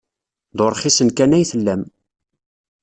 [0.57, 1.81] D urxisen kan ay tellam.